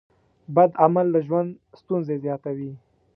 [0.55, 1.49] بد عمل د ژوند
[1.79, 2.71] ستونزې زیاتوي.